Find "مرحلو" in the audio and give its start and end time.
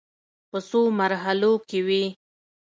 0.99-1.53